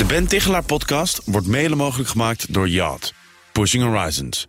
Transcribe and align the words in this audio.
De 0.00 0.06
Ben 0.06 0.26
Tichelaar 0.26 0.64
podcast 0.64 1.20
wordt 1.24 1.46
mede 1.46 1.76
mogelijk 1.76 2.08
gemaakt 2.08 2.54
door 2.54 2.68
Yacht. 2.68 3.14
Pushing 3.52 3.84
Horizons. 3.84 4.48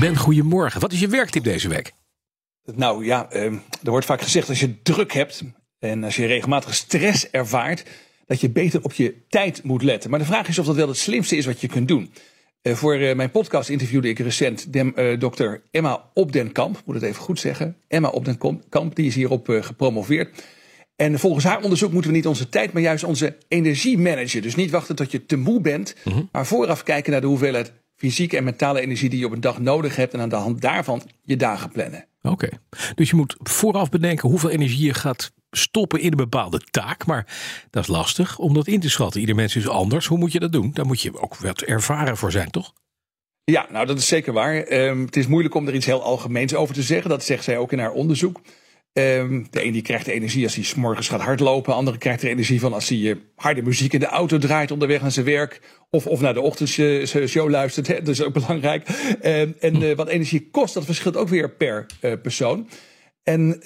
Ben, 0.00 0.16
goedemorgen. 0.16 0.80
Wat 0.80 0.92
is 0.92 1.00
je 1.00 1.08
werktip 1.08 1.44
deze 1.44 1.68
week? 1.68 1.92
Nou 2.64 3.04
ja, 3.04 3.30
eh, 3.30 3.44
er 3.44 3.90
wordt 3.90 4.06
vaak 4.06 4.22
gezegd 4.22 4.48
als 4.48 4.60
je 4.60 4.82
druk 4.82 5.12
hebt 5.12 5.42
en 5.78 6.04
als 6.04 6.16
je 6.16 6.26
regelmatig 6.26 6.74
stress 6.74 7.30
ervaart, 7.30 7.84
dat 8.26 8.40
je 8.40 8.50
beter 8.50 8.82
op 8.82 8.92
je 8.92 9.24
tijd 9.28 9.62
moet 9.62 9.82
letten. 9.82 10.10
Maar 10.10 10.18
de 10.18 10.24
vraag 10.24 10.48
is 10.48 10.58
of 10.58 10.66
dat 10.66 10.76
wel 10.76 10.88
het 10.88 10.96
slimste 10.96 11.36
is 11.36 11.46
wat 11.46 11.60
je 11.60 11.68
kunt 11.68 11.88
doen. 11.88 12.12
Uh, 12.62 12.74
voor 12.74 12.98
uh, 12.98 13.14
mijn 13.14 13.30
podcast 13.30 13.68
interviewde 13.68 14.08
ik 14.08 14.18
recent 14.18 14.72
dem, 14.72 14.92
uh, 14.96 15.18
dokter 15.18 15.62
Emma 15.70 16.10
Opdenkamp, 16.14 16.82
moet 16.84 16.94
het 16.94 17.04
even 17.04 17.22
goed 17.22 17.40
zeggen. 17.40 17.76
Emma 17.88 18.08
Opdenkamp, 18.08 18.96
die 18.96 19.06
is 19.06 19.14
hierop 19.14 19.46
gepromoveerd. 19.60 20.42
En 20.96 21.18
volgens 21.18 21.44
haar 21.44 21.62
onderzoek 21.62 21.92
moeten 21.92 22.10
we 22.10 22.16
niet 22.16 22.26
onze 22.26 22.48
tijd, 22.48 22.72
maar 22.72 22.82
juist 22.82 23.04
onze 23.04 23.36
energie 23.48 23.98
managen. 23.98 24.42
Dus 24.42 24.54
niet 24.54 24.70
wachten 24.70 24.96
tot 24.96 25.10
je 25.10 25.26
te 25.26 25.36
moe 25.36 25.60
bent, 25.60 25.94
mm 26.04 26.12
-hmm. 26.12 26.28
maar 26.32 26.46
vooraf 26.46 26.82
kijken 26.82 27.12
naar 27.12 27.20
de 27.20 27.26
hoeveelheid 27.26 27.72
fysieke 27.96 28.36
en 28.36 28.44
mentale 28.44 28.80
energie 28.80 29.10
die 29.10 29.18
je 29.18 29.26
op 29.26 29.32
een 29.32 29.40
dag 29.40 29.58
nodig 29.58 29.96
hebt. 29.96 30.14
En 30.14 30.20
aan 30.20 30.28
de 30.28 30.34
hand 30.34 30.60
daarvan 30.60 31.02
je 31.22 31.36
dagen 31.36 31.70
plannen. 31.70 32.04
Oké, 32.22 32.48
dus 32.94 33.10
je 33.10 33.16
moet 33.16 33.36
vooraf 33.38 33.88
bedenken 33.88 34.28
hoeveel 34.28 34.50
energie 34.50 34.86
je 34.86 34.94
gaat 34.94 35.32
stoppen 35.50 36.00
in 36.00 36.10
een 36.10 36.16
bepaalde 36.16 36.60
taak. 36.70 37.06
Maar 37.06 37.26
dat 37.70 37.82
is 37.82 37.88
lastig 37.88 38.38
om 38.38 38.54
dat 38.54 38.66
in 38.66 38.80
te 38.80 38.90
schatten. 38.90 39.20
Ieder 39.20 39.34
mens 39.34 39.56
is 39.56 39.68
anders. 39.68 40.06
Hoe 40.06 40.18
moet 40.18 40.32
je 40.32 40.40
dat 40.40 40.52
doen? 40.52 40.70
Daar 40.72 40.86
moet 40.86 41.00
je 41.00 41.20
ook 41.20 41.36
wat 41.36 41.60
ervaren 41.62 42.16
voor 42.16 42.32
zijn, 42.32 42.50
toch? 42.50 42.72
Ja, 43.44 43.66
nou 43.70 43.86
dat 43.86 43.98
is 43.98 44.06
zeker 44.06 44.32
waar. 44.32 44.72
Um, 44.72 45.04
het 45.04 45.16
is 45.16 45.26
moeilijk 45.26 45.54
om 45.54 45.66
er 45.66 45.74
iets 45.74 45.86
heel 45.86 46.02
algemeens 46.02 46.54
over 46.54 46.74
te 46.74 46.82
zeggen. 46.82 47.10
Dat 47.10 47.24
zegt 47.24 47.44
zij 47.44 47.58
ook 47.58 47.72
in 47.72 47.78
haar 47.78 47.92
onderzoek. 47.92 48.40
Um, 48.92 49.46
de 49.50 49.64
een 49.64 49.72
die 49.72 49.82
krijgt 49.82 50.06
energie 50.06 50.44
als 50.44 50.54
hij 50.54 50.64
s 50.64 50.74
morgens 50.74 51.08
gaat 51.08 51.20
hardlopen. 51.20 51.70
De 51.70 51.78
andere 51.78 51.98
krijgt 51.98 52.22
er 52.22 52.28
energie 52.28 52.60
van 52.60 52.72
als 52.72 52.88
hij 52.88 52.98
uh, 52.98 53.14
harde 53.34 53.62
muziek 53.62 53.92
in 53.92 54.00
de 54.00 54.06
auto 54.06 54.38
draait 54.38 54.70
onderweg 54.70 55.00
naar 55.00 55.10
zijn 55.10 55.26
werk. 55.26 55.60
Of, 55.90 56.06
of 56.06 56.20
naar 56.20 56.34
de 56.34 56.40
ochtendshow 56.40 57.48
luistert. 57.48 57.86
Hè? 57.86 57.94
Dat 57.94 58.08
is 58.08 58.22
ook 58.22 58.32
belangrijk. 58.32 58.88
Um, 59.22 59.54
en 59.60 59.82
uh, 59.82 59.96
wat 59.96 60.08
energie 60.08 60.48
kost, 60.50 60.74
dat 60.74 60.84
verschilt 60.84 61.16
ook 61.16 61.28
weer 61.28 61.50
per 61.50 61.86
uh, 62.02 62.12
persoon. 62.22 62.68
En 63.22 63.60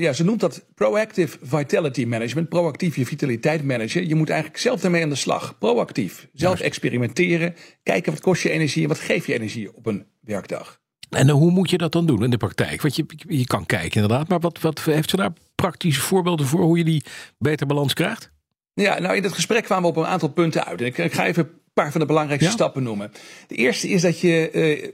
ja, 0.00 0.12
ze 0.12 0.24
noemt 0.24 0.40
dat 0.40 0.66
proactive 0.74 1.38
vitality 1.42 2.04
management. 2.04 2.48
Proactief 2.48 2.96
je 2.96 3.06
vitaliteit 3.06 3.64
managen. 3.64 4.08
Je 4.08 4.14
moet 4.14 4.30
eigenlijk 4.30 4.60
zelf 4.60 4.80
daarmee 4.80 5.02
aan 5.02 5.08
de 5.08 5.14
slag. 5.14 5.58
Proactief. 5.58 6.28
Zelf 6.32 6.60
experimenteren. 6.60 7.54
Kijken 7.82 8.12
wat 8.12 8.20
kost 8.20 8.42
je 8.42 8.50
energie 8.50 8.82
en 8.82 8.88
wat 8.88 8.98
geeft 8.98 9.26
je 9.26 9.34
energie 9.34 9.76
op 9.76 9.86
een 9.86 10.06
werkdag. 10.20 10.80
En 11.10 11.28
hoe 11.28 11.50
moet 11.50 11.70
je 11.70 11.78
dat 11.78 11.92
dan 11.92 12.06
doen 12.06 12.24
in 12.24 12.30
de 12.30 12.36
praktijk? 12.36 12.82
Want 12.82 12.96
je, 12.96 13.04
je 13.28 13.46
kan 13.46 13.66
kijken 13.66 14.02
inderdaad, 14.02 14.28
maar 14.28 14.40
wat, 14.40 14.60
wat 14.60 14.80
heeft 14.80 15.10
ze 15.10 15.16
daar 15.16 15.32
praktische 15.54 16.00
voorbeelden 16.00 16.46
voor 16.46 16.60
hoe 16.60 16.78
je 16.78 16.84
die 16.84 17.04
beter 17.38 17.66
balans 17.66 17.94
krijgt? 17.94 18.30
Ja, 18.74 18.98
nou 18.98 19.16
in 19.16 19.22
het 19.22 19.32
gesprek 19.32 19.64
kwamen 19.64 19.92
we 19.92 19.98
op 19.98 20.04
een 20.04 20.10
aantal 20.10 20.28
punten 20.28 20.66
uit. 20.66 20.80
En 20.80 20.86
ik, 20.86 20.98
ik 20.98 21.12
ga 21.12 21.26
even 21.26 21.44
een 21.44 21.50
paar 21.72 21.90
van 21.90 22.00
de 22.00 22.06
belangrijkste 22.06 22.48
ja? 22.48 22.54
stappen 22.54 22.82
noemen. 22.82 23.12
De 23.46 23.54
eerste 23.54 23.88
is 23.88 24.02
dat 24.02 24.20
je 24.20 24.50
uh, 24.52 24.90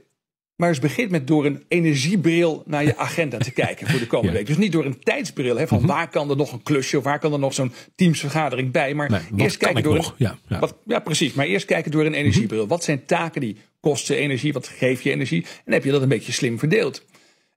maar 0.57 0.69
eens 0.69 0.79
begint 0.79 1.11
met 1.11 1.27
door 1.27 1.45
een 1.45 1.63
energiebril 1.67 2.63
naar 2.65 2.83
je 2.83 2.97
agenda 3.07 3.37
te 3.37 3.51
kijken 3.51 3.87
voor 3.87 3.99
de 3.99 4.07
komende 4.07 4.31
ja. 4.31 4.37
week. 4.37 4.47
Dus 4.47 4.57
niet 4.57 4.71
door 4.71 4.85
een 4.85 4.99
tijdsbril 4.99 5.57
hè, 5.57 5.67
van 5.67 5.77
mm-hmm. 5.77 5.93
waar 5.95 6.09
kan 6.09 6.29
er 6.29 6.35
nog 6.35 6.51
een 6.51 6.63
klusje 6.63 6.97
of 6.97 7.03
waar 7.03 7.19
kan 7.19 7.33
er 7.33 7.39
nog 7.39 7.53
zo'n 7.53 7.71
teamsvergadering 7.95 8.71
bij. 8.71 8.93
Maar 8.93 9.09
nee, 9.09 9.21
eerst 9.35 9.57
kijken 9.57 9.83
door. 9.83 9.95
Een, 9.95 10.03
ja, 10.17 10.37
ja. 10.47 10.59
Wat, 10.59 10.75
ja, 10.85 10.99
precies. 10.99 11.33
Maar 11.33 11.45
eerst 11.45 11.65
kijken 11.65 11.91
door 11.91 12.05
een 12.05 12.13
energiebril. 12.13 12.63
Mm-hmm. 12.63 12.75
Wat 12.75 12.83
zijn 12.83 13.05
taken 13.05 13.41
die 13.41 13.57
kosten 13.79 14.15
energie? 14.15 14.53
Wat 14.53 14.67
geef 14.67 15.01
je 15.01 15.11
energie? 15.11 15.45
En 15.65 15.73
heb 15.73 15.83
je 15.83 15.91
dat 15.91 16.01
een 16.01 16.09
beetje 16.09 16.31
slim 16.31 16.59
verdeeld. 16.59 17.05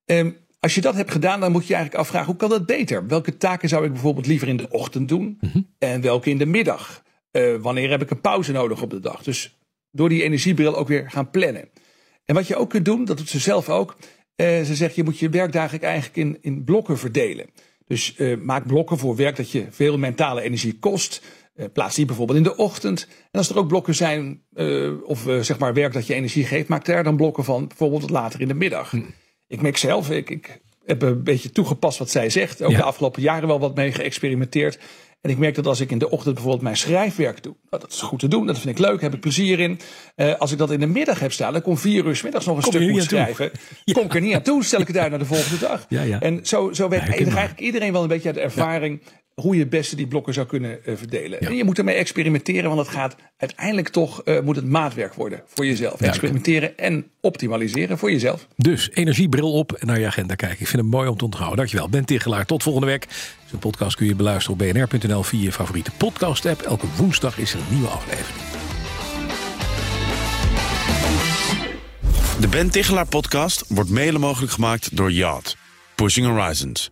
Um, 0.04 0.36
als 0.60 0.74
je 0.74 0.80
dat 0.80 0.94
hebt 0.94 1.10
gedaan, 1.10 1.40
dan 1.40 1.52
moet 1.52 1.62
je, 1.62 1.68
je 1.68 1.74
eigenlijk 1.74 2.04
afvragen: 2.04 2.28
hoe 2.28 2.36
kan 2.36 2.48
dat 2.48 2.66
beter? 2.66 3.06
Welke 3.06 3.36
taken 3.36 3.68
zou 3.68 3.84
ik 3.84 3.92
bijvoorbeeld 3.92 4.26
liever 4.26 4.48
in 4.48 4.56
de 4.56 4.70
ochtend 4.70 5.08
doen 5.08 5.38
mm-hmm. 5.40 5.66
en 5.78 6.00
welke 6.00 6.30
in 6.30 6.38
de 6.38 6.46
middag? 6.46 7.02
Uh, 7.32 7.56
wanneer 7.56 7.90
heb 7.90 8.02
ik 8.02 8.10
een 8.10 8.20
pauze 8.20 8.52
nodig 8.52 8.82
op 8.82 8.90
de 8.90 9.00
dag? 9.00 9.22
Dus 9.22 9.58
door 9.90 10.08
die 10.08 10.22
energiebril 10.22 10.76
ook 10.76 10.88
weer 10.88 11.10
gaan 11.10 11.30
plannen. 11.30 11.68
En 12.30 12.36
wat 12.36 12.46
je 12.46 12.56
ook 12.56 12.70
kunt 12.70 12.84
doen, 12.84 13.04
dat 13.04 13.16
doet 13.16 13.28
ze 13.28 13.38
zelf 13.38 13.68
ook. 13.68 13.96
Uh, 14.36 14.62
ze 14.62 14.74
zegt 14.74 14.94
je 14.94 15.04
moet 15.04 15.18
je 15.18 15.28
werkdagen 15.28 15.80
eigenlijk 15.80 16.16
in, 16.16 16.38
in 16.40 16.64
blokken 16.64 16.98
verdelen. 16.98 17.46
Dus 17.86 18.14
uh, 18.16 18.36
maak 18.36 18.66
blokken 18.66 18.98
voor 18.98 19.16
werk 19.16 19.36
dat 19.36 19.50
je 19.50 19.66
veel 19.70 19.98
mentale 19.98 20.42
energie 20.42 20.78
kost. 20.78 21.22
Uh, 21.56 21.66
plaats 21.72 21.94
die 21.94 22.04
bijvoorbeeld 22.04 22.38
in 22.38 22.44
de 22.44 22.56
ochtend. 22.56 23.06
En 23.30 23.38
als 23.38 23.50
er 23.50 23.58
ook 23.58 23.68
blokken 23.68 23.94
zijn, 23.94 24.42
of 25.04 25.26
zeg 25.40 25.58
maar 25.58 25.74
werk 25.74 25.92
dat 25.92 26.06
je 26.06 26.14
energie 26.14 26.44
geeft, 26.44 26.68
maak 26.68 26.84
daar 26.84 27.04
dan 27.04 27.16
blokken 27.16 27.44
van, 27.44 27.68
bijvoorbeeld 27.68 28.10
later 28.10 28.40
in 28.40 28.48
de 28.48 28.54
middag. 28.54 28.90
Hm. 28.90 29.02
Ik 29.46 29.62
merk 29.62 29.76
zelf, 29.76 30.10
ik, 30.10 30.30
ik 30.30 30.60
heb 30.84 31.02
een 31.02 31.24
beetje 31.24 31.50
toegepast 31.50 31.98
wat 31.98 32.10
zij 32.10 32.30
zegt. 32.30 32.62
Ook 32.62 32.70
ja. 32.70 32.76
de 32.76 32.82
afgelopen 32.82 33.22
jaren 33.22 33.48
wel 33.48 33.60
wat 33.60 33.74
mee 33.74 33.92
geëxperimenteerd. 33.92 34.78
En 35.20 35.30
ik 35.30 35.38
merk 35.38 35.54
dat 35.54 35.66
als 35.66 35.80
ik 35.80 35.90
in 35.90 35.98
de 35.98 36.10
ochtend 36.10 36.34
bijvoorbeeld 36.34 36.62
mijn 36.62 36.76
schrijfwerk 36.76 37.42
doe, 37.42 37.54
nou, 37.70 37.82
dat 37.82 37.92
is 37.92 38.00
goed 38.00 38.18
te 38.18 38.28
doen, 38.28 38.46
dat 38.46 38.58
vind 38.58 38.78
ik 38.78 38.86
leuk, 38.86 39.00
heb 39.00 39.14
ik 39.14 39.20
plezier 39.20 39.60
in. 39.60 39.80
Uh, 40.16 40.34
als 40.34 40.52
ik 40.52 40.58
dat 40.58 40.70
in 40.70 40.80
de 40.80 40.86
middag 40.86 41.20
heb 41.20 41.32
staan, 41.32 41.52
dan 41.52 41.62
kom 41.62 41.78
vier 41.78 42.06
uur 42.06 42.16
s 42.16 42.22
middags 42.22 42.46
nog 42.46 42.56
een 42.56 42.62
kom 42.62 42.72
stuk 42.72 42.90
moet 42.90 43.02
schrijven. 43.02 43.50
Ja. 43.84 43.92
Kom 43.92 44.04
ik 44.04 44.14
er 44.14 44.20
niet 44.20 44.34
aan 44.34 44.42
toe, 44.42 44.64
stel 44.64 44.80
ik 44.80 44.86
het 44.86 44.96
uit 44.96 45.10
naar 45.10 45.18
de 45.18 45.24
volgende 45.24 45.58
dag. 45.58 45.86
Ja, 45.88 46.02
ja. 46.02 46.20
En 46.20 46.40
zo, 46.42 46.72
zo 46.72 46.88
weet 46.88 47.00
eigenlijk 47.00 47.60
iedereen 47.60 47.92
wel 47.92 48.02
een 48.02 48.08
beetje 48.08 48.28
uit 48.28 48.36
ervaring 48.36 49.00
hoe 49.40 49.54
je 49.54 49.60
het 49.60 49.70
beste 49.70 49.96
die 49.96 50.06
blokken 50.06 50.34
zou 50.34 50.46
kunnen 50.46 50.78
uh, 50.84 50.96
verdelen. 50.96 51.40
En 51.40 51.56
je 51.56 51.64
moet 51.64 51.78
ermee 51.78 51.94
experimenteren, 51.94 52.68
want 52.68 52.80
het 52.80 52.96
gaat 52.96 53.16
uiteindelijk 53.36 53.88
toch 53.88 54.22
uh, 54.24 54.40
moet 54.40 54.56
het 54.56 54.64
maatwerk 54.64 55.14
worden 55.14 55.42
voor 55.46 55.66
jezelf. 55.66 56.00
Experimenteren 56.00 56.78
en 56.78 57.06
optimaliseren 57.20 57.98
voor 57.98 58.10
jezelf. 58.10 58.46
Dus 58.56 58.90
energiebril 58.92 59.52
op 59.52 59.72
en 59.72 59.86
naar 59.86 59.98
je 59.98 60.06
agenda 60.06 60.34
kijken. 60.34 60.60
Ik 60.60 60.66
vind 60.66 60.82
het 60.82 60.90
mooi 60.90 61.08
om 61.08 61.16
te 61.16 61.24
onthouden. 61.24 61.56
Dankjewel. 61.56 61.88
Ben 61.88 62.04
Tichelaar. 62.04 62.46
Tot 62.46 62.62
volgende 62.62 62.86
week. 62.86 63.06
Zo'n 63.46 63.58
podcast 63.58 63.96
kun 63.96 64.06
je 64.06 64.14
beluisteren 64.14 64.60
op 64.60 64.72
bnr.nl 64.72 65.22
via 65.22 65.42
je 65.42 65.52
favoriete 65.52 65.90
podcast 65.96 66.46
app. 66.46 66.60
Elke 66.60 66.86
woensdag 66.96 67.38
is 67.38 67.52
er 67.52 67.58
een 67.58 67.74
nieuwe 67.74 67.88
aflevering. 67.88 68.38
De 72.40 72.48
Ben 72.48 72.70
Tichelaar 72.70 73.06
podcast 73.06 73.64
wordt 73.68 73.90
mede 73.90 74.18
mogelijk 74.18 74.52
gemaakt 74.52 74.96
door 74.96 75.12
Yacht. 75.12 75.56
Pushing 75.94 76.26
Horizons. 76.26 76.90